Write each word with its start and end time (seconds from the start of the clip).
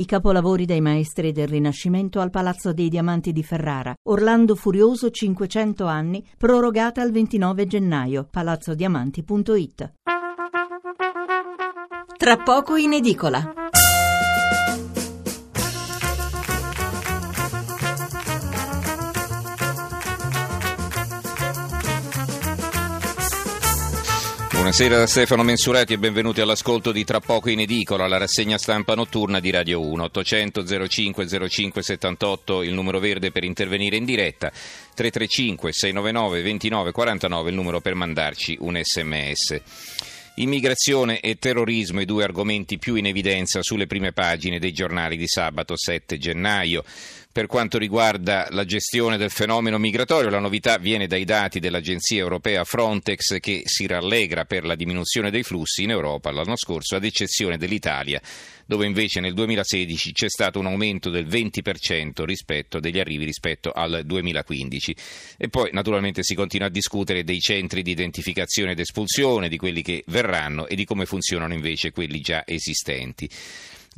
I 0.00 0.06
capolavori 0.06 0.64
dei 0.64 0.80
maestri 0.80 1.30
del 1.30 1.46
Rinascimento 1.46 2.20
al 2.20 2.30
Palazzo 2.30 2.72
dei 2.72 2.88
Diamanti 2.88 3.32
di 3.32 3.42
Ferrara. 3.42 3.94
Orlando 4.04 4.54
Furioso 4.54 5.10
500 5.10 5.84
anni, 5.84 6.26
prorogata 6.38 7.02
al 7.02 7.10
29 7.10 7.66
gennaio. 7.66 8.26
palazzodiamanti.it. 8.30 9.92
Tra 12.16 12.36
poco 12.38 12.76
in 12.76 12.94
edicola. 12.94 13.59
Buonasera 24.60 24.98
da 24.98 25.06
Stefano 25.06 25.42
Mensurati 25.42 25.94
e 25.94 25.98
benvenuti 25.98 26.42
all'ascolto 26.42 26.92
di 26.92 27.02
Tra 27.02 27.18
poco 27.18 27.48
in 27.48 27.60
edicola, 27.60 28.06
la 28.06 28.18
rassegna 28.18 28.58
stampa 28.58 28.94
notturna 28.94 29.40
di 29.40 29.50
Radio 29.50 29.80
1. 29.80 30.02
800 30.04 30.86
05 30.86 31.48
05 31.48 31.82
78 31.82 32.62
il 32.62 32.74
numero 32.74 32.98
verde 32.98 33.30
per 33.30 33.42
intervenire 33.42 33.96
in 33.96 34.04
diretta, 34.04 34.50
335 34.50 35.72
699 35.72 36.42
29 36.42 36.92
49 36.92 37.48
il 37.48 37.56
numero 37.56 37.80
per 37.80 37.94
mandarci 37.94 38.58
un 38.60 38.78
sms. 38.78 39.60
Immigrazione 40.34 41.20
e 41.20 41.36
terrorismo, 41.36 42.02
i 42.02 42.04
due 42.04 42.24
argomenti 42.24 42.76
più 42.76 42.96
in 42.96 43.06
evidenza 43.06 43.62
sulle 43.62 43.86
prime 43.86 44.12
pagine 44.12 44.58
dei 44.58 44.72
giornali 44.72 45.16
di 45.16 45.26
sabato 45.26 45.74
7 45.74 46.18
gennaio. 46.18 46.84
Per 47.32 47.46
quanto 47.46 47.78
riguarda 47.78 48.48
la 48.50 48.64
gestione 48.64 49.16
del 49.16 49.30
fenomeno 49.30 49.78
migratorio, 49.78 50.30
la 50.30 50.40
novità 50.40 50.78
viene 50.78 51.06
dai 51.06 51.24
dati 51.24 51.60
dell'agenzia 51.60 52.18
europea 52.18 52.64
Frontex 52.64 53.38
che 53.38 53.62
si 53.66 53.86
rallegra 53.86 54.46
per 54.46 54.64
la 54.64 54.74
diminuzione 54.74 55.30
dei 55.30 55.44
flussi 55.44 55.84
in 55.84 55.90
Europa 55.90 56.32
l'anno 56.32 56.56
scorso, 56.56 56.96
ad 56.96 57.04
eccezione 57.04 57.56
dell'Italia, 57.56 58.20
dove 58.66 58.84
invece 58.84 59.20
nel 59.20 59.34
2016 59.34 60.12
c'è 60.12 60.28
stato 60.28 60.58
un 60.58 60.66
aumento 60.66 61.08
del 61.08 61.28
20% 61.28 62.24
rispetto 62.24 62.80
degli 62.80 62.98
arrivi 62.98 63.24
rispetto 63.24 63.70
al 63.70 64.02
2015. 64.04 64.96
E 65.38 65.48
poi 65.48 65.70
naturalmente 65.72 66.24
si 66.24 66.34
continua 66.34 66.66
a 66.66 66.70
discutere 66.70 67.22
dei 67.22 67.38
centri 67.38 67.82
di 67.82 67.92
identificazione 67.92 68.72
ed 68.72 68.80
espulsione, 68.80 69.48
di 69.48 69.56
quelli 69.56 69.82
che 69.82 70.02
verranno 70.08 70.66
e 70.66 70.74
di 70.74 70.84
come 70.84 71.06
funzionano 71.06 71.54
invece 71.54 71.92
quelli 71.92 72.18
già 72.18 72.42
esistenti. 72.44 73.30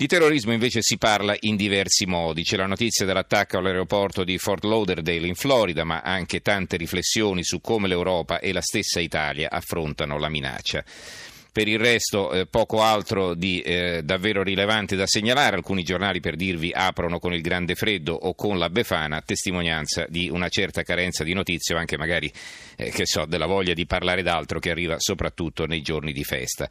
Di 0.03 0.09
terrorismo 0.09 0.53
invece 0.53 0.83
si 0.83 0.99
parla 0.99 1.37
in 1.43 1.55
diversi 1.55 2.07
modi. 2.07 2.43
C'è 2.43 2.57
la 2.57 2.67
notizia 2.67 3.07
dell'attacco 3.07 3.59
all'aeroporto 3.59 4.25
di 4.25 4.37
Fort 4.37 4.65
Lauderdale 4.65 5.29
in 5.29 5.37
Florida, 5.37 5.85
ma 5.85 6.01
anche 6.01 6.41
tante 6.41 6.77
riflessioni 6.77 7.45
su 7.45 7.61
come 7.61 7.87
l'Europa 7.87 8.41
e 8.41 8.53
la 8.53 8.63
stessa 8.63 8.99
Italia 8.99 9.49
affrontano 9.49 10.19
la 10.19 10.29
minaccia. 10.29 10.83
Per 11.53 11.69
il 11.69 11.79
resto 11.79 12.33
eh, 12.33 12.47
poco 12.47 12.81
altro 12.81 13.35
di 13.35 13.61
eh, 13.61 14.01
davvero 14.03 14.43
rilevante 14.43 14.97
da 14.97 15.07
segnalare, 15.07 15.57
alcuni 15.57 15.83
giornali 15.83 16.19
per 16.19 16.35
dirvi 16.35 16.73
aprono 16.73 17.19
con 17.19 17.35
il 17.35 17.43
grande 17.43 17.75
freddo 17.75 18.15
o 18.15 18.35
con 18.35 18.59
la 18.59 18.71
Befana, 18.71 19.21
testimonianza 19.21 20.07
di 20.09 20.31
una 20.31 20.49
certa 20.49 20.83
carenza 20.83 21.25
di 21.25 21.35
notizie 21.35 21.77
anche 21.77 21.99
magari 21.99 22.33
eh, 22.77 22.89
che 22.89 23.05
so, 23.05 23.27
della 23.27 23.45
voglia 23.45 23.75
di 23.75 23.85
parlare 23.85 24.23
d'altro 24.23 24.61
che 24.61 24.71
arriva 24.71 24.97
soprattutto 24.99 25.67
nei 25.67 25.83
giorni 25.83 26.15
di 26.15 26.25
festa. 26.25 26.67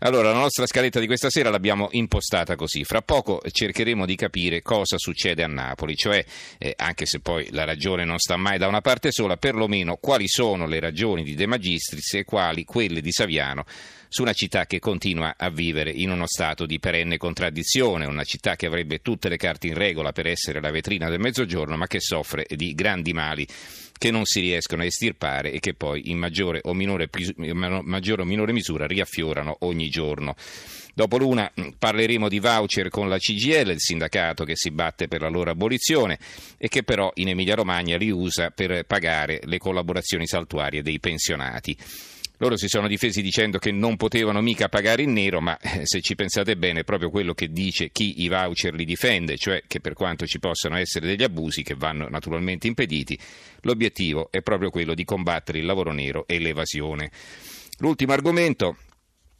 Allora, 0.00 0.32
la 0.32 0.38
nostra 0.40 0.66
scaletta 0.66 0.98
di 0.98 1.06
questa 1.06 1.30
sera 1.30 1.48
l'abbiamo 1.48 1.86
impostata 1.92 2.56
così. 2.56 2.82
Fra 2.82 3.02
poco 3.02 3.40
cercheremo 3.48 4.04
di 4.06 4.16
capire 4.16 4.60
cosa 4.60 4.98
succede 4.98 5.44
a 5.44 5.46
Napoli, 5.46 5.94
cioè, 5.94 6.24
eh, 6.58 6.74
anche 6.76 7.06
se 7.06 7.20
poi 7.20 7.46
la 7.52 7.62
ragione 7.62 8.04
non 8.04 8.18
sta 8.18 8.36
mai 8.36 8.58
da 8.58 8.66
una 8.66 8.80
parte 8.80 9.12
sola, 9.12 9.36
perlomeno 9.36 9.98
quali 10.00 10.26
sono 10.26 10.66
le 10.66 10.80
ragioni 10.80 11.22
di 11.22 11.36
De 11.36 11.46
Magistris 11.46 12.14
e 12.14 12.24
quali 12.24 12.64
quelle 12.64 13.00
di 13.00 13.12
Saviano 13.12 13.64
su 14.08 14.22
una 14.22 14.32
città 14.32 14.66
che 14.66 14.78
continua 14.78 15.34
a 15.36 15.50
vivere 15.50 15.90
in 15.90 16.10
uno 16.10 16.26
stato 16.26 16.66
di 16.66 16.78
perenne 16.78 17.16
contraddizione, 17.16 18.06
una 18.06 18.24
città 18.24 18.56
che 18.56 18.66
avrebbe 18.66 19.00
tutte 19.00 19.28
le 19.28 19.36
carte 19.36 19.66
in 19.66 19.74
regola 19.74 20.12
per 20.12 20.26
essere 20.26 20.60
la 20.60 20.70
vetrina 20.70 21.08
del 21.08 21.20
mezzogiorno, 21.20 21.76
ma 21.76 21.86
che 21.86 22.00
soffre 22.00 22.46
di 22.48 22.74
grandi 22.74 23.12
mali 23.12 23.46
che 23.98 24.10
non 24.10 24.24
si 24.24 24.40
riescono 24.40 24.82
a 24.82 24.86
estirpare 24.86 25.52
e 25.52 25.60
che 25.60 25.74
poi 25.74 26.10
in 26.10 26.18
maggiore 26.18 26.60
o 26.64 26.74
minore, 26.74 27.08
maggiore 27.82 28.22
o 28.22 28.24
minore 28.24 28.52
misura 28.52 28.86
riaffiorano 28.86 29.56
ogni 29.60 29.88
giorno. 29.88 30.34
Dopo 30.94 31.18
l'una 31.18 31.50
mm, 31.60 31.72
parleremo 31.78 32.26
di 32.28 32.38
voucher 32.38 32.88
con 32.88 33.08
la 33.08 33.18
CGL, 33.18 33.70
il 33.70 33.80
sindacato 33.80 34.44
che 34.44 34.56
si 34.56 34.70
batte 34.70 35.08
per 35.08 35.20
la 35.20 35.28
loro 35.28 35.50
abolizione 35.50 36.18
e 36.56 36.68
che 36.68 36.84
però 36.84 37.10
in 37.16 37.28
Emilia-Romagna 37.28 37.98
li 37.98 38.10
usa 38.10 38.50
per 38.50 38.84
pagare 38.86 39.40
le 39.44 39.58
collaborazioni 39.58 40.26
saltuarie 40.26 40.82
dei 40.82 40.98
pensionati. 40.98 41.76
Loro 42.38 42.58
si 42.58 42.68
sono 42.68 42.86
difesi 42.86 43.22
dicendo 43.22 43.56
che 43.58 43.72
non 43.72 43.96
potevano 43.96 44.42
mica 44.42 44.68
pagare 44.68 45.02
in 45.02 45.12
nero, 45.12 45.40
ma 45.40 45.56
eh, 45.58 45.86
se 45.86 46.02
ci 46.02 46.14
pensate 46.14 46.56
bene 46.56 46.80
è 46.80 46.84
proprio 46.84 47.08
quello 47.08 47.32
che 47.32 47.48
dice 47.48 47.88
chi 47.90 48.22
i 48.22 48.28
voucher 48.28 48.74
li 48.74 48.84
difende, 48.84 49.38
cioè 49.38 49.62
che 49.66 49.80
per 49.80 49.94
quanto 49.94 50.26
ci 50.26 50.38
possano 50.38 50.76
essere 50.76 51.06
degli 51.06 51.22
abusi 51.22 51.62
che 51.62 51.74
vanno 51.74 52.08
naturalmente 52.08 52.66
impediti, 52.66 53.18
l'obiettivo 53.62 54.28
è 54.30 54.42
proprio 54.42 54.68
quello 54.68 54.92
di 54.92 55.04
combattere 55.04 55.60
il 55.60 55.64
lavoro 55.64 55.92
nero 55.92 56.26
e 56.26 56.38
l'evasione. 56.38 57.10
L'ultimo 57.78 58.12
argomento 58.12 58.76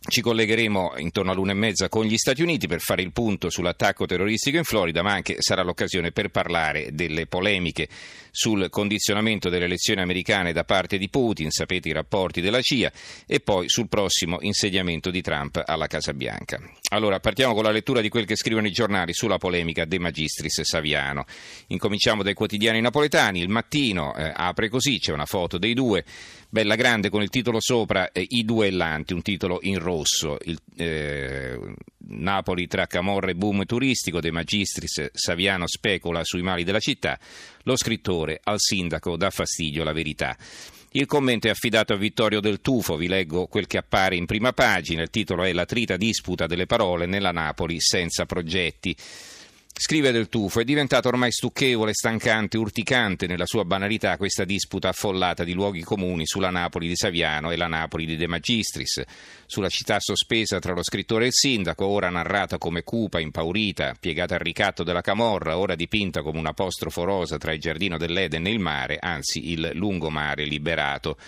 ci 0.08 0.20
collegheremo 0.20 0.94
intorno 0.98 1.32
all'una 1.32 1.52
e 1.52 1.54
mezza 1.54 1.88
con 1.88 2.04
gli 2.04 2.16
Stati 2.16 2.42
Uniti 2.42 2.66
per 2.66 2.80
fare 2.80 3.02
il 3.02 3.12
punto 3.12 3.50
sull'attacco 3.50 4.06
terroristico 4.06 4.56
in 4.56 4.64
Florida, 4.64 5.02
ma 5.02 5.12
anche 5.12 5.36
sarà 5.38 5.62
l'occasione 5.62 6.12
per 6.12 6.30
parlare 6.30 6.90
delle 6.92 7.26
polemiche 7.26 7.88
sul 8.30 8.68
condizionamento 8.68 9.48
delle 9.48 9.64
elezioni 9.64 10.02
americane 10.02 10.52
da 10.52 10.64
parte 10.64 10.98
di 10.98 11.08
Putin, 11.08 11.50
sapete 11.50 11.88
i 11.88 11.92
rapporti 11.92 12.40
della 12.40 12.60
CIA, 12.60 12.92
e 13.26 13.40
poi 13.40 13.68
sul 13.68 13.88
prossimo 13.88 14.38
insediamento 14.40 15.10
di 15.10 15.22
Trump 15.22 15.62
alla 15.64 15.86
Casa 15.86 16.12
Bianca. 16.12 16.60
Allora, 16.90 17.18
partiamo 17.18 17.54
con 17.54 17.64
la 17.64 17.70
lettura 17.70 18.00
di 18.00 18.08
quel 18.08 18.26
che 18.26 18.36
scrivono 18.36 18.66
i 18.66 18.72
giornali 18.72 19.14
sulla 19.14 19.38
polemica 19.38 19.86
De 19.86 19.98
Magistris 19.98 20.60
Saviano. 20.62 21.24
Incominciamo 21.68 22.22
dai 22.22 22.34
quotidiani 22.34 22.80
napoletani. 22.80 23.40
Il 23.40 23.48
mattino 23.48 24.14
eh, 24.14 24.30
apre 24.34 24.68
così, 24.68 24.98
c'è 24.98 25.12
una 25.12 25.26
foto 25.26 25.56
dei 25.56 25.72
due 25.72 26.04
bella 26.48 26.74
grande 26.74 27.10
con 27.10 27.22
il 27.22 27.28
titolo 27.28 27.60
sopra 27.60 28.10
eh, 28.12 28.24
I 28.28 28.44
duellanti, 28.44 29.12
un 29.12 29.22
titolo 29.22 29.58
in 29.62 29.78
rosso. 29.78 30.38
Il, 30.42 30.58
eh, 30.76 31.58
Napoli 32.08 32.66
tra 32.66 32.86
camorra 32.86 33.30
e 33.30 33.34
boom 33.34 33.64
turistico, 33.64 34.20
De 34.20 34.30
Magistris 34.30 35.10
Saviano 35.12 35.66
specula 35.66 36.22
sui 36.22 36.42
mali 36.42 36.62
della 36.62 36.78
città, 36.78 37.18
lo 37.64 37.76
scrittore 37.76 38.40
al 38.44 38.60
sindaco 38.60 39.16
dà 39.16 39.30
fastidio 39.30 39.82
la 39.82 39.92
verità. 39.92 40.36
Il 40.92 41.06
commento 41.06 41.48
è 41.48 41.50
affidato 41.50 41.92
a 41.92 41.96
Vittorio 41.96 42.40
Del 42.40 42.60
Tufo, 42.60 42.96
vi 42.96 43.08
leggo 43.08 43.48
quel 43.48 43.66
che 43.66 43.76
appare 43.76 44.16
in 44.16 44.24
prima 44.24 44.52
pagina, 44.52 45.02
il 45.02 45.10
titolo 45.10 45.42
è 45.42 45.52
La 45.52 45.66
trita 45.66 45.96
disputa 45.96 46.46
delle 46.46 46.66
parole 46.66 47.06
nella 47.06 47.32
Napoli 47.32 47.80
senza 47.80 48.24
progetti. 48.24 48.96
Scrive 49.78 50.10
Del 50.10 50.30
Tufo, 50.30 50.60
è 50.60 50.64
diventata 50.64 51.06
ormai 51.08 51.30
stucchevole, 51.30 51.92
stancante, 51.92 52.56
urticante 52.56 53.26
nella 53.26 53.44
sua 53.44 53.66
banalità 53.66 54.16
questa 54.16 54.46
disputa 54.46 54.88
affollata 54.88 55.44
di 55.44 55.52
luoghi 55.52 55.82
comuni 55.82 56.26
sulla 56.26 56.48
Napoli 56.48 56.88
di 56.88 56.96
Saviano 56.96 57.50
e 57.50 57.56
la 57.56 57.66
Napoli 57.66 58.06
di 58.06 58.16
De 58.16 58.26
Magistris, 58.26 59.02
sulla 59.44 59.68
città 59.68 59.96
sospesa 60.00 60.58
tra 60.60 60.72
lo 60.72 60.82
scrittore 60.82 61.24
e 61.24 61.26
il 61.26 61.34
sindaco, 61.34 61.84
ora 61.84 62.08
narrata 62.08 62.56
come 62.56 62.84
cupa, 62.84 63.20
impaurita, 63.20 63.94
piegata 64.00 64.36
al 64.36 64.40
ricatto 64.40 64.82
della 64.82 65.02
camorra, 65.02 65.58
ora 65.58 65.74
dipinta 65.74 66.22
come 66.22 66.38
un'apostrofo 66.38 67.04
rosa 67.04 67.36
tra 67.36 67.52
il 67.52 67.60
giardino 67.60 67.98
dell'Eden 67.98 68.46
e 68.46 68.52
il 68.52 68.58
mare, 68.58 68.96
anzi 68.98 69.50
il 69.50 69.72
lungomare 69.74 70.46
liberato. 70.46 71.18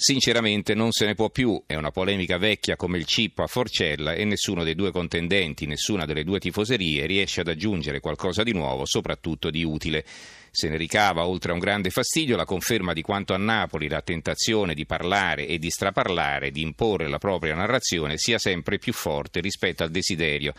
Sinceramente 0.00 0.74
non 0.74 0.92
se 0.92 1.06
ne 1.06 1.16
può 1.16 1.28
più, 1.28 1.60
è 1.66 1.74
una 1.74 1.90
polemica 1.90 2.38
vecchia 2.38 2.76
come 2.76 2.98
il 2.98 3.04
cippo 3.04 3.42
a 3.42 3.48
Forcella 3.48 4.12
e 4.12 4.24
nessuno 4.24 4.62
dei 4.62 4.76
due 4.76 4.92
contendenti, 4.92 5.66
nessuna 5.66 6.04
delle 6.04 6.22
due 6.22 6.38
tifoserie 6.38 7.04
riesce 7.04 7.40
ad 7.40 7.48
aggiungere 7.48 7.98
qualcosa 7.98 8.44
di 8.44 8.52
nuovo, 8.52 8.86
soprattutto 8.86 9.50
di 9.50 9.64
utile. 9.64 10.04
Se 10.52 10.68
ne 10.68 10.76
ricava, 10.76 11.26
oltre 11.26 11.50
a 11.50 11.54
un 11.54 11.58
grande 11.58 11.90
fastidio, 11.90 12.36
la 12.36 12.44
conferma 12.44 12.92
di 12.92 13.02
quanto 13.02 13.34
a 13.34 13.38
Napoli 13.38 13.88
la 13.88 14.00
tentazione 14.00 14.72
di 14.72 14.86
parlare 14.86 15.48
e 15.48 15.58
di 15.58 15.68
straparlare, 15.68 16.52
di 16.52 16.62
imporre 16.62 17.08
la 17.08 17.18
propria 17.18 17.56
narrazione, 17.56 18.18
sia 18.18 18.38
sempre 18.38 18.78
più 18.78 18.92
forte 18.92 19.40
rispetto 19.40 19.82
al 19.82 19.90
desiderio 19.90 20.54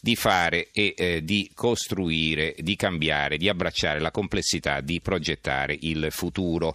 di 0.00 0.16
fare 0.16 0.68
e 0.72 0.94
eh, 0.96 1.22
di 1.22 1.50
costruire, 1.54 2.54
di 2.56 2.74
cambiare, 2.74 3.36
di 3.36 3.50
abbracciare 3.50 4.00
la 4.00 4.10
complessità 4.10 4.80
di 4.80 4.98
progettare 5.02 5.76
il 5.78 6.06
futuro 6.08 6.74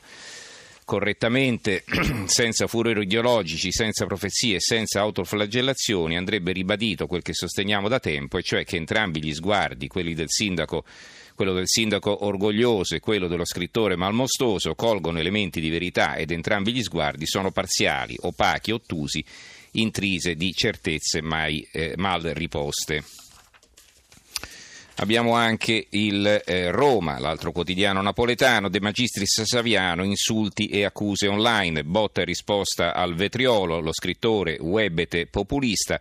correttamente, 0.85 1.83
senza 2.25 2.67
furori 2.67 3.03
ideologici, 3.03 3.71
senza 3.71 4.05
profezie, 4.05 4.59
senza 4.59 5.01
autoflagellazioni, 5.01 6.17
andrebbe 6.17 6.51
ribadito 6.51 7.07
quel 7.07 7.21
che 7.21 7.33
sosteniamo 7.33 7.87
da 7.87 7.99
tempo, 7.99 8.37
e 8.37 8.43
cioè 8.43 8.63
che 8.63 8.77
entrambi 8.77 9.23
gli 9.23 9.33
sguardi, 9.33 9.87
quelli 9.87 10.13
del 10.13 10.29
sindaco 10.29 10.83
quello 11.35 11.53
del 11.53 11.67
sindaco 11.67 12.25
orgoglioso 12.25 12.93
e 12.93 12.99
quello 12.99 13.27
dello 13.27 13.43
scrittore 13.43 13.95
malmostoso 13.95 14.75
colgono 14.75 15.17
elementi 15.17 15.59
di 15.59 15.69
verità 15.69 16.15
ed 16.15 16.29
entrambi 16.29 16.71
gli 16.71 16.83
sguardi 16.83 17.25
sono 17.25 17.51
parziali, 17.51 18.15
opachi, 18.21 18.71
ottusi, 18.71 19.25
intrise 19.71 20.35
di 20.35 20.53
certezze 20.53 21.21
mai 21.21 21.67
eh, 21.71 21.93
mal 21.97 22.21
riposte. 22.21 23.03
Abbiamo 24.97 25.33
anche 25.33 25.87
il 25.89 26.43
eh, 26.45 26.69
Roma, 26.69 27.17
l'altro 27.17 27.51
quotidiano 27.51 28.01
napoletano, 28.01 28.69
De 28.69 28.79
Magistris 28.79 29.41
Saviano, 29.41 30.03
insulti 30.03 30.67
e 30.67 30.85
accuse 30.85 31.27
online, 31.27 31.83
botta 31.83 32.21
e 32.21 32.25
risposta 32.25 32.93
al 32.93 33.15
vetriolo, 33.15 33.79
lo 33.79 33.91
scrittore 33.91 34.57
webete 34.59 35.25
populista. 35.25 35.99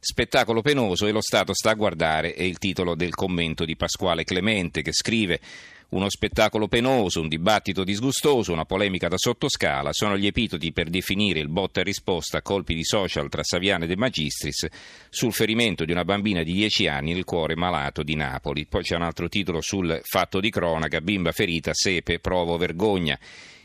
Spettacolo 0.00 0.62
penoso 0.62 1.08
e 1.08 1.10
lo 1.10 1.20
Stato 1.20 1.52
sta 1.52 1.70
a 1.70 1.74
guardare 1.74 2.34
è 2.34 2.44
il 2.44 2.58
titolo 2.58 2.94
del 2.94 3.14
commento 3.14 3.64
di 3.64 3.74
Pasquale 3.74 4.22
Clemente 4.22 4.82
che 4.82 4.92
scrive 4.92 5.40
uno 5.90 6.10
spettacolo 6.10 6.68
penoso, 6.68 7.22
un 7.22 7.28
dibattito 7.28 7.82
disgustoso, 7.82 8.52
una 8.52 8.66
polemica 8.66 9.08
da 9.08 9.16
sottoscala 9.16 9.92
sono 9.92 10.18
gli 10.18 10.26
epitodi 10.26 10.72
per 10.72 10.90
definire 10.90 11.40
il 11.40 11.48
botta 11.48 11.80
e 11.80 11.84
risposta 11.84 12.38
a 12.38 12.42
colpi 12.42 12.74
di 12.74 12.84
social 12.84 13.30
tra 13.30 13.42
Saviano 13.42 13.84
e 13.84 13.86
De 13.86 13.96
Magistris 13.96 14.66
sul 15.08 15.32
ferimento 15.32 15.86
di 15.86 15.92
una 15.92 16.04
bambina 16.04 16.42
di 16.42 16.52
10 16.52 16.88
anni 16.88 17.14
nel 17.14 17.24
cuore 17.24 17.56
malato 17.56 18.02
di 18.02 18.16
Napoli. 18.16 18.66
Poi 18.66 18.82
c'è 18.82 18.96
un 18.96 19.02
altro 19.02 19.28
titolo 19.28 19.62
sul 19.62 19.98
fatto 20.04 20.40
di 20.40 20.50
cronaca, 20.50 21.00
bimba 21.00 21.32
ferita, 21.32 21.72
sepe, 21.72 22.18
provo 22.18 22.58
vergogna. 22.58 23.18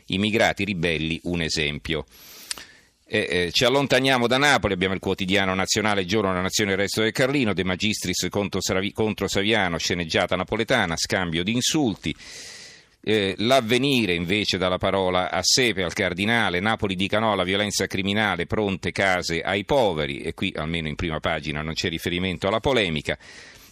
Immigrati 0.06 0.64
ribelli, 0.64 1.20
un 1.24 1.42
esempio. 1.42 2.06
Eh, 3.14 3.28
eh, 3.30 3.50
ci 3.52 3.64
allontaniamo 3.64 4.26
da 4.26 4.38
Napoli, 4.38 4.72
abbiamo 4.72 4.94
il 4.94 4.98
quotidiano 4.98 5.54
nazionale 5.54 6.04
Giorno 6.04 6.30
della 6.30 6.42
Nazione 6.42 6.72
il 6.72 6.78
resto 6.78 7.00
del 7.00 7.12
Carlino, 7.12 7.54
De 7.54 7.62
Magistris 7.62 8.26
contro, 8.28 8.58
contro 8.92 9.28
Saviano, 9.28 9.78
sceneggiata 9.78 10.34
napoletana, 10.34 10.96
scambio 10.96 11.44
di 11.44 11.52
insulti. 11.52 12.12
Eh, 13.00 13.36
l'avvenire 13.38 14.14
invece 14.14 14.58
dalla 14.58 14.78
parola 14.78 15.30
a 15.30 15.42
Sepe 15.44 15.84
al 15.84 15.92
Cardinale, 15.92 16.58
Napoli 16.58 16.96
dica 16.96 17.20
no 17.20 17.30
alla 17.30 17.44
violenza 17.44 17.86
criminale, 17.86 18.46
pronte 18.46 18.90
case 18.90 19.42
ai 19.42 19.64
poveri 19.64 20.18
e 20.22 20.34
qui 20.34 20.52
almeno 20.56 20.88
in 20.88 20.96
prima 20.96 21.20
pagina 21.20 21.62
non 21.62 21.74
c'è 21.74 21.88
riferimento 21.88 22.48
alla 22.48 22.58
polemica. 22.58 23.16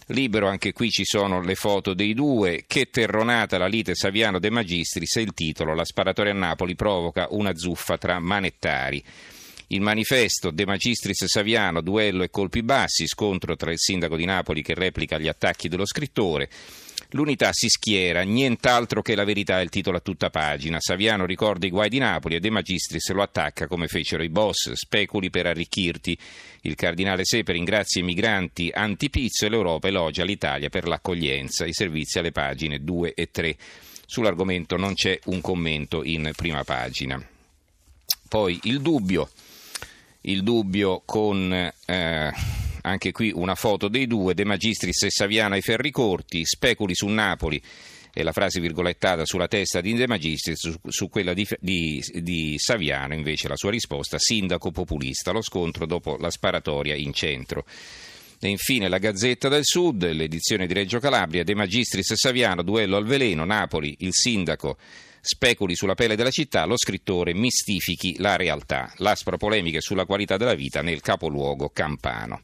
Libero, 0.07 0.47
anche 0.47 0.73
qui 0.73 0.89
ci 0.89 1.05
sono 1.05 1.41
le 1.41 1.55
foto 1.55 1.93
dei 1.93 2.13
due. 2.13 2.65
Che 2.67 2.89
terronata 2.89 3.57
la 3.57 3.67
lite 3.67 3.95
Saviano 3.95 4.39
De 4.39 4.49
Magistris 4.49 5.15
e 5.15 5.21
il 5.21 5.33
titolo 5.33 5.73
La 5.73 5.85
sparatoria 5.85 6.33
a 6.33 6.35
Napoli 6.35 6.75
provoca 6.75 7.27
una 7.29 7.55
zuffa 7.55 7.97
tra 7.97 8.19
manettari. 8.19 9.03
Il 9.67 9.81
manifesto 9.81 10.51
De 10.51 10.65
Magistris 10.65 11.25
Saviano, 11.25 11.81
duello 11.81 12.23
e 12.23 12.29
colpi 12.29 12.63
bassi, 12.63 13.07
scontro 13.07 13.55
tra 13.55 13.71
il 13.71 13.79
sindaco 13.79 14.17
di 14.17 14.25
Napoli 14.25 14.61
che 14.61 14.73
replica 14.73 15.17
gli 15.17 15.27
attacchi 15.27 15.69
dello 15.69 15.85
scrittore. 15.85 16.49
L'unità 17.13 17.49
si 17.51 17.69
schiera, 17.69 18.23
nient'altro 18.23 19.03
che 19.03 19.13
la 19.13 19.23
verità 19.23 19.59
è 19.59 19.63
il 19.63 19.69
titolo 19.69 19.97
a 19.97 20.01
tutta 20.01 20.31
pagina. 20.31 20.79
Saviano 20.79 21.25
ricorda 21.25 21.67
i 21.67 21.69
guai 21.69 21.89
di 21.89 21.99
Napoli 21.99 22.35
e 22.35 22.39
De 22.39 22.49
Magistris 22.49 23.11
lo 23.11 23.21
attacca 23.21 23.67
come 23.67 23.87
fecero 23.87 24.23
i 24.23 24.29
boss, 24.29 24.71
speculi 24.71 25.29
per 25.29 25.45
arricchirti. 25.45 26.17
Il 26.61 26.75
cardinale 26.75 27.23
Sepe 27.23 27.51
ringrazia 27.51 28.01
i 28.01 28.05
migranti 28.05 28.71
anti-pizzo 28.73 29.45
e 29.45 29.49
l'Europa 29.49 29.87
elogia 29.87 30.23
l'Italia 30.23 30.69
per 30.69 30.87
l'accoglienza. 30.87 31.65
I 31.65 31.73
servizi 31.73 32.17
alle 32.17 32.31
pagine 32.31 32.79
2 32.83 33.13
e 33.13 33.29
3. 33.29 33.55
Sull'argomento 34.05 34.75
non 34.75 34.95
c'è 34.95 35.19
un 35.25 35.39
commento 35.39 36.03
in 36.03 36.31
prima 36.35 36.63
pagina. 36.63 37.23
Poi 38.27 38.59
il 38.63 38.81
dubbio 38.81 39.29
il 40.25 40.43
dubbio 40.43 41.01
con 41.05 41.51
eh, 41.51 42.33
anche 42.83 43.11
qui 43.11 43.31
una 43.33 43.55
foto 43.55 43.87
dei 43.87 44.07
due, 44.07 44.33
De 44.33 44.45
Magistris 44.45 45.03
e 45.03 45.11
Saviano 45.11 45.55
ai 45.55 45.61
ferri 45.61 45.91
corti, 45.91 46.45
speculi 46.45 46.95
su 46.95 47.07
Napoli 47.07 47.61
e 48.13 48.23
la 48.23 48.31
frase 48.31 48.59
virgolettata 48.59 49.25
sulla 49.25 49.47
testa 49.47 49.81
di 49.81 49.93
De 49.93 50.07
Magistris, 50.07 50.59
su, 50.59 50.75
su 50.87 51.09
quella 51.09 51.33
di, 51.33 51.47
di, 51.59 52.03
di, 52.21 52.55
Saviano 52.57 53.13
invece 53.13 53.47
la 53.47 53.55
sua 53.55 53.71
risposta, 53.71 54.19
sindaco 54.19 54.71
populista, 54.71 55.31
lo 55.31 55.41
scontro 55.41 55.85
dopo 55.85 56.17
la 56.17 56.29
sparatoria 56.29 56.95
in 56.95 57.13
centro. 57.13 57.65
E 58.39 58.49
infine 58.49 58.89
la 58.89 58.97
Gazzetta 58.97 59.47
del 59.47 59.63
Sud, 59.63 60.11
l'edizione 60.11 60.67
di 60.67 60.73
Reggio 60.73 60.99
Calabria, 60.99 61.43
De 61.43 61.55
Magistris 61.55 62.11
e 62.11 62.15
Saviano, 62.17 62.61
duello 62.61 62.97
al 62.97 63.05
veleno, 63.05 63.45
Napoli, 63.45 63.95
il 63.99 64.11
sindaco 64.11 64.77
speculi 65.25 65.73
sulla 65.73 65.95
pelle 65.95 66.17
della 66.17 66.31
città, 66.31 66.65
lo 66.65 66.77
scrittore 66.77 67.33
mistifichi 67.33 68.15
la 68.19 68.35
realtà. 68.35 68.91
L'aspra 68.97 69.37
polemica 69.37 69.79
sulla 69.79 70.05
qualità 70.05 70.35
della 70.35 70.53
vita 70.53 70.81
nel 70.81 70.99
capoluogo 70.99 71.69
campano. 71.69 72.41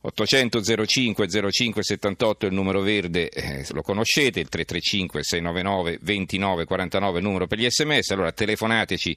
800 0.00 0.84
05 0.84 1.28
05 1.50 1.82
78 1.82 2.44
è 2.44 2.48
il 2.48 2.54
numero 2.54 2.80
verde, 2.80 3.30
eh, 3.30 3.64
lo 3.70 3.80
conoscete, 3.80 4.40
il 4.40 4.48
335 4.48 5.22
699 5.22 5.98
29 6.02 6.64
49 6.66 7.20
numero 7.20 7.46
per 7.46 7.58
gli 7.58 7.70
sms, 7.70 8.10
allora 8.10 8.32
telefonateci 8.32 9.16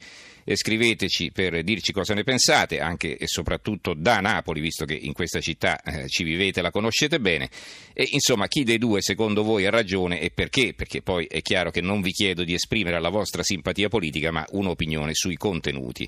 scriveteci 0.56 1.32
per 1.32 1.64
dirci 1.64 1.92
cosa 1.92 2.14
ne 2.14 2.24
pensate, 2.24 2.80
anche 2.80 3.18
e 3.18 3.28
soprattutto 3.28 3.94
da 3.94 4.20
Napoli, 4.20 4.62
visto 4.62 4.86
che 4.86 4.94
in 4.94 5.14
questa 5.14 5.42
città 5.42 5.82
eh, 5.82 6.08
ci 6.08 6.24
vivete, 6.24 6.62
la 6.62 6.72
conoscete 6.72 7.20
bene, 7.20 7.50
e 7.94 8.08
insomma 8.12 8.48
chi 8.48 8.64
dei 8.64 8.78
due 8.78 9.02
secondo 9.02 9.44
voi 9.44 9.66
ha 9.66 9.70
ragione 9.70 10.20
e 10.22 10.32
perché, 10.32 10.74
perché 10.74 11.02
poi 11.02 11.26
è 11.26 11.42
chiaro 11.42 11.72
che 11.72 11.82
non 11.82 12.02
vi 12.02 12.12
chiedo 12.12 12.44
di 12.44 12.54
esprimere 12.54 13.00
la 13.00 13.10
vostra 13.10 13.44
simpatia 13.44 13.90
politica, 13.90 14.32
ma 14.32 14.46
un'opinione 14.50 15.14
sui 15.14 15.36
contenuti. 15.36 16.08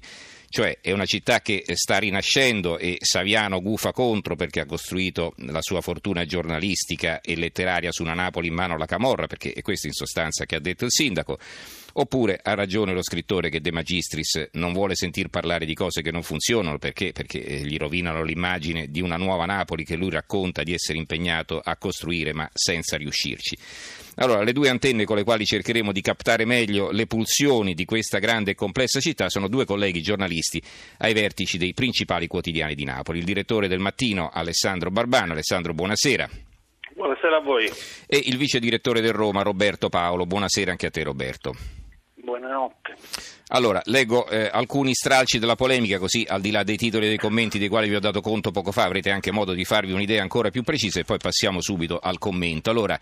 Cioè 0.52 0.80
è 0.82 0.92
una 0.92 1.06
città 1.06 1.42
che 1.42 1.64
sta 1.74 2.00
rinascendo 2.00 2.80
e 2.80 2.98
Saviano 3.02 3.62
gufa 3.62 3.92
contro 3.92 4.36
perché 4.36 4.62
ha 4.62 4.66
costruito 4.66 5.36
la 5.38 5.62
sua 5.62 5.80
fortuna 5.80 6.26
giornalistica 6.26 7.22
e 7.22 7.36
letteraria 7.36 7.92
su 7.92 8.02
una 8.02 8.16
Napoli 8.16 8.48
in 8.48 8.56
mano 8.56 8.74
alla 8.74 8.88
Camorra, 8.88 9.28
perché 9.28 9.52
è 9.54 9.62
questo 9.62 9.86
in 9.86 9.94
sostanza 9.94 10.46
che 10.46 10.56
ha 10.56 10.60
detto 10.60 10.86
il 10.86 10.92
sindaco. 10.92 11.38
Oppure 12.02 12.40
ha 12.42 12.54
ragione 12.54 12.94
lo 12.94 13.04
scrittore 13.04 13.50
che 13.50 13.60
De 13.60 13.74
Magistris 13.74 14.52
non 14.54 14.72
vuole 14.72 14.96
sentir 14.96 15.28
parlare 15.28 15.66
di 15.66 15.74
cose 15.74 16.02
che 16.02 16.12
non 16.12 16.24
funzionano 16.24 16.78
perché? 16.78 17.12
perché 17.12 17.44
eh, 17.44 17.58
gli 17.58 17.76
rovinano 17.76 18.24
l'immagine 18.24 18.88
di 18.88 19.02
una 19.02 19.18
nuova 19.18 19.44
Napoli 19.44 19.84
che 19.84 19.98
lui 19.98 20.10
racconta 20.10 20.64
di 20.64 20.72
essere 20.72 20.98
impegnato 20.98 21.60
a 21.62 21.76
costruire 21.76 22.32
ma 22.32 22.50
senza 22.54 22.96
riuscirci. 22.96 23.58
Allora, 24.16 24.44
le 24.44 24.54
due 24.54 24.70
antenne 24.70 25.04
con 25.04 25.18
le 25.18 25.26
quali 25.26 25.44
cercheremo 25.44 25.92
di 25.92 26.00
captare 26.00 26.46
meglio 26.46 26.90
le 26.90 27.06
pulsioni 27.06 27.74
di 27.74 27.84
questa 27.84 28.20
grande 28.20 28.52
e 28.52 28.56
complessa 28.56 29.02
città 29.02 29.28
sono 29.28 29.50
due 29.50 29.66
colleghi 29.66 30.02
giornalisti 30.02 30.64
ai 31.00 31.12
vertici 31.12 31.58
dei 31.58 31.74
principali 31.74 32.28
quotidiani 32.28 32.76
di 32.76 32.86
Napoli. 32.86 33.20
Il 33.20 33.26
direttore 33.26 33.68
del 33.68 33.80
mattino 33.80 34.30
Alessandro 34.32 34.90
Barbano. 34.90 35.34
Alessandro, 35.34 35.74
buonasera. 35.74 36.30
Buonasera 36.96 37.36
a 37.36 37.42
voi. 37.42 37.70
E 38.08 38.22
il 38.24 38.38
vice 38.38 38.60
direttore 38.60 39.02
del 39.02 39.12
Roma 39.12 39.42
Roberto 39.42 39.90
Paolo. 39.90 40.26
Buonasera 40.26 40.72
anche 40.72 40.86
a 40.86 40.92
te 40.92 41.04
Roberto. 41.04 41.56
Buonanotte. 42.50 42.96
Allora, 43.50 43.80
leggo 43.86 44.28
eh, 44.28 44.50
alcuni 44.52 44.96
stralci 44.96 45.38
della 45.38 45.56
polemica, 45.56 46.00
così 46.00 46.26
al 46.28 46.42
di 46.42 46.50
là 46.50 46.64
dei 46.64 46.78
titoli 46.78 47.06
e 47.06 47.10
dei 47.10 47.18
commenti 47.18 47.60
dei 47.60 47.68
quali 47.68 47.88
vi 47.88 47.96
ho 47.96 48.00
dato 48.00 48.22
conto 48.22 48.50
poco 48.50 48.72
fa, 48.72 48.86
avrete 48.86 49.12
anche 49.12 49.32
modo 49.32 49.54
di 49.54 49.66
farvi 49.66 49.92
un'idea 49.92 50.24
ancora 50.24 50.50
più 50.50 50.64
precisa 50.64 51.00
e 51.00 51.04
poi 51.04 51.20
passiamo 51.20 51.62
subito 51.62 52.00
al 52.00 52.18
commento. 52.18 52.72
Allora, 52.72 53.00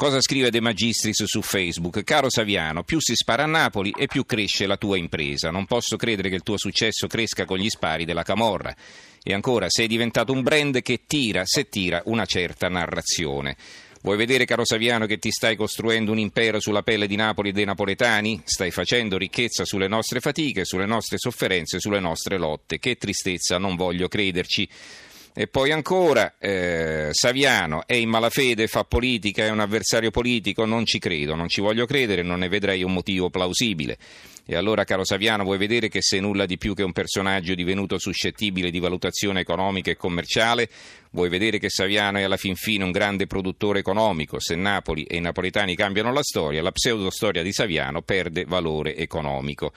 Cosa 0.00 0.22
scrive 0.22 0.50
De 0.50 0.62
Magistris 0.62 1.24
su 1.24 1.42
Facebook? 1.42 2.02
Caro 2.04 2.30
Saviano, 2.30 2.84
più 2.84 2.98
si 3.02 3.14
spara 3.14 3.42
a 3.42 3.46
Napoli 3.46 3.92
e 3.94 4.06
più 4.06 4.24
cresce 4.24 4.66
la 4.66 4.78
tua 4.78 4.96
impresa. 4.96 5.50
Non 5.50 5.66
posso 5.66 5.96
credere 5.96 6.30
che 6.30 6.36
il 6.36 6.42
tuo 6.42 6.56
successo 6.56 7.06
cresca 7.06 7.44
con 7.44 7.58
gli 7.58 7.68
spari 7.68 8.06
della 8.06 8.22
Camorra. 8.22 8.74
E 9.22 9.34
ancora, 9.34 9.66
sei 9.68 9.86
diventato 9.88 10.32
un 10.32 10.40
brand 10.40 10.80
che 10.80 11.02
tira, 11.06 11.42
se 11.44 11.68
tira, 11.68 12.00
una 12.06 12.24
certa 12.24 12.70
narrazione. 12.70 13.58
Vuoi 14.02 14.16
vedere, 14.16 14.46
caro 14.46 14.64
Saviano, 14.64 15.04
che 15.04 15.18
ti 15.18 15.30
stai 15.30 15.56
costruendo 15.56 16.10
un 16.10 16.18
impero 16.18 16.58
sulla 16.58 16.82
pelle 16.82 17.06
di 17.06 17.16
Napoli 17.16 17.50
e 17.50 17.52
dei 17.52 17.66
napoletani? 17.66 18.40
Stai 18.44 18.70
facendo 18.70 19.18
ricchezza 19.18 19.66
sulle 19.66 19.88
nostre 19.88 20.20
fatiche, 20.20 20.64
sulle 20.64 20.86
nostre 20.86 21.18
sofferenze, 21.18 21.78
sulle 21.80 22.00
nostre 22.00 22.38
lotte. 22.38 22.78
Che 22.78 22.96
tristezza, 22.96 23.58
non 23.58 23.76
voglio 23.76 24.08
crederci. 24.08 24.66
E 25.34 25.48
poi 25.48 25.70
ancora 25.70 26.36
eh, 26.38 27.10
Saviano 27.12 27.86
è 27.86 27.92
in 27.92 28.08
malafede, 28.08 28.68
fa 28.68 28.84
politica, 28.84 29.44
è 29.44 29.50
un 29.50 29.60
avversario 29.60 30.10
politico, 30.10 30.64
non 30.64 30.86
ci 30.86 30.98
credo, 30.98 31.34
non 31.34 31.48
ci 31.48 31.60
voglio 31.60 31.84
credere, 31.84 32.22
non 32.22 32.38
ne 32.38 32.48
vedrei 32.48 32.82
un 32.82 32.94
motivo 32.94 33.28
plausibile. 33.28 33.98
E 34.50 34.56
allora, 34.56 34.82
caro 34.82 35.04
Saviano, 35.04 35.44
vuoi 35.44 35.58
vedere 35.58 35.88
che 35.88 36.02
sei 36.02 36.18
nulla 36.18 36.44
di 36.44 36.58
più 36.58 36.74
che 36.74 36.82
un 36.82 36.90
personaggio 36.90 37.54
divenuto 37.54 38.00
suscettibile 38.00 38.72
di 38.72 38.80
valutazione 38.80 39.38
economica 39.38 39.92
e 39.92 39.96
commerciale? 39.96 40.68
Vuoi 41.12 41.28
vedere 41.28 41.60
che 41.60 41.70
Saviano 41.70 42.18
è 42.18 42.22
alla 42.22 42.36
fin 42.36 42.56
fine 42.56 42.82
un 42.82 42.90
grande 42.90 43.28
produttore 43.28 43.78
economico? 43.78 44.40
Se 44.40 44.56
Napoli 44.56 45.04
e 45.04 45.18
i 45.18 45.20
napoletani 45.20 45.76
cambiano 45.76 46.12
la 46.12 46.24
storia, 46.24 46.62
la 46.62 46.72
pseudostoria 46.72 47.44
di 47.44 47.52
Saviano 47.52 48.02
perde 48.02 48.44
valore 48.44 48.96
economico. 48.96 49.72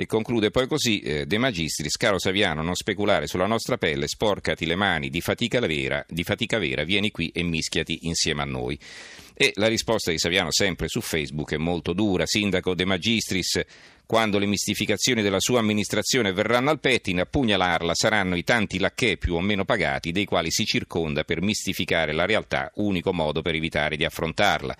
E 0.00 0.06
conclude 0.06 0.52
poi 0.52 0.68
così 0.68 1.00
eh, 1.00 1.26
De 1.26 1.38
Magistris, 1.38 1.96
caro 1.96 2.20
Saviano, 2.20 2.62
non 2.62 2.76
speculare 2.76 3.26
sulla 3.26 3.48
nostra 3.48 3.78
pelle, 3.78 4.06
sporcati 4.06 4.64
le 4.64 4.76
mani 4.76 5.10
di 5.10 5.20
fatica 5.20 5.58
vera, 5.58 6.06
di 6.08 6.22
fatica 6.22 6.58
vera, 6.58 6.84
vieni 6.84 7.10
qui 7.10 7.30
e 7.30 7.42
mischiati 7.42 8.06
insieme 8.06 8.42
a 8.42 8.44
noi. 8.44 8.78
E 9.34 9.50
la 9.56 9.66
risposta 9.66 10.12
di 10.12 10.18
Saviano 10.18 10.52
sempre 10.52 10.86
su 10.86 11.00
Facebook 11.00 11.52
è 11.52 11.56
molto 11.56 11.94
dura. 11.94 12.26
Sindaco 12.26 12.76
De 12.76 12.84
Magistris, 12.84 13.60
quando 14.06 14.38
le 14.38 14.46
mistificazioni 14.46 15.20
della 15.20 15.40
sua 15.40 15.58
amministrazione 15.58 16.32
verranno 16.32 16.70
al 16.70 16.78
pettine, 16.78 17.22
a 17.22 17.26
pugnalarla 17.26 17.92
saranno 17.92 18.36
i 18.36 18.44
tanti 18.44 18.78
lacchè 18.78 19.16
più 19.16 19.34
o 19.34 19.40
meno 19.40 19.64
pagati 19.64 20.12
dei 20.12 20.26
quali 20.26 20.52
si 20.52 20.64
circonda 20.64 21.24
per 21.24 21.42
mistificare 21.42 22.12
la 22.12 22.24
realtà, 22.24 22.70
unico 22.76 23.12
modo 23.12 23.42
per 23.42 23.56
evitare 23.56 23.96
di 23.96 24.04
affrontarla. 24.04 24.76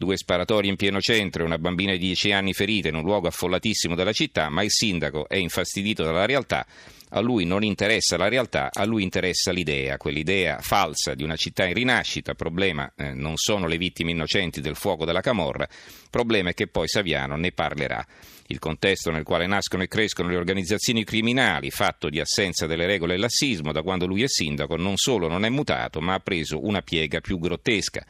Due 0.00 0.16
sparatori 0.16 0.68
in 0.68 0.76
pieno 0.76 0.98
centro 0.98 1.42
e 1.42 1.44
una 1.44 1.58
bambina 1.58 1.92
di 1.92 1.98
10 1.98 2.32
anni 2.32 2.54
ferita 2.54 2.88
in 2.88 2.94
un 2.94 3.02
luogo 3.02 3.28
affollatissimo 3.28 3.94
della 3.94 4.12
città, 4.12 4.48
ma 4.48 4.62
il 4.62 4.70
sindaco 4.70 5.28
è 5.28 5.36
infastidito 5.36 6.02
dalla 6.02 6.24
realtà. 6.24 6.66
A 7.10 7.20
lui 7.20 7.44
non 7.44 7.62
interessa 7.62 8.16
la 8.16 8.28
realtà, 8.28 8.70
a 8.72 8.86
lui 8.86 9.02
interessa 9.02 9.52
l'idea, 9.52 9.98
quell'idea 9.98 10.60
falsa 10.62 11.12
di 11.12 11.22
una 11.22 11.36
città 11.36 11.66
in 11.66 11.74
rinascita. 11.74 12.32
Problema 12.32 12.90
eh, 12.96 13.12
non 13.12 13.36
sono 13.36 13.66
le 13.66 13.76
vittime 13.76 14.12
innocenti 14.12 14.62
del 14.62 14.74
fuoco 14.74 15.04
della 15.04 15.20
Camorra, 15.20 15.68
problema 16.08 16.48
è 16.48 16.54
che 16.54 16.66
poi 16.66 16.88
Saviano 16.88 17.36
ne 17.36 17.52
parlerà. 17.52 18.02
Il 18.46 18.58
contesto 18.58 19.10
nel 19.10 19.22
quale 19.22 19.46
nascono 19.46 19.82
e 19.82 19.88
crescono 19.88 20.30
le 20.30 20.36
organizzazioni 20.36 21.04
criminali, 21.04 21.70
fatto 21.70 22.08
di 22.08 22.20
assenza 22.20 22.64
delle 22.64 22.86
regole 22.86 23.16
e 23.16 23.18
lassismo, 23.18 23.70
da 23.70 23.82
quando 23.82 24.06
lui 24.06 24.22
è 24.22 24.28
sindaco, 24.28 24.76
non 24.76 24.96
solo 24.96 25.28
non 25.28 25.44
è 25.44 25.50
mutato, 25.50 26.00
ma 26.00 26.14
ha 26.14 26.20
preso 26.20 26.64
una 26.64 26.80
piega 26.80 27.20
più 27.20 27.38
grottesca. 27.38 28.02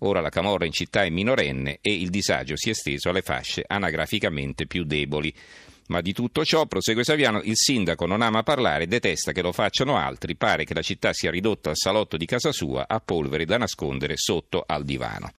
Ora 0.00 0.20
la 0.20 0.28
camorra 0.28 0.66
in 0.66 0.72
città 0.72 1.04
è 1.04 1.10
minorenne 1.10 1.78
e 1.80 1.92
il 1.92 2.10
disagio 2.10 2.56
si 2.56 2.68
è 2.68 2.72
esteso 2.72 3.08
alle 3.08 3.22
fasce 3.22 3.64
anagraficamente 3.66 4.66
più 4.66 4.84
deboli. 4.84 5.34
Ma 5.86 6.00
di 6.00 6.12
tutto 6.12 6.44
ciò, 6.44 6.66
prosegue 6.66 7.04
Saviano, 7.04 7.42
il 7.42 7.56
sindaco 7.56 8.06
non 8.06 8.22
ama 8.22 8.42
parlare, 8.42 8.86
detesta 8.86 9.32
che 9.32 9.42
lo 9.42 9.52
facciano 9.52 9.96
altri, 9.96 10.34
pare 10.34 10.64
che 10.64 10.72
la 10.72 10.82
città 10.82 11.12
sia 11.12 11.30
ridotta 11.30 11.70
al 11.70 11.76
salotto 11.76 12.16
di 12.16 12.24
casa 12.24 12.52
sua 12.52 12.86
a 12.88 13.00
polvere 13.00 13.44
da 13.44 13.58
nascondere 13.58 14.14
sotto 14.16 14.64
al 14.66 14.84
divano. 14.84 15.32